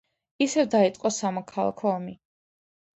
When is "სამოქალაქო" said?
1.19-1.95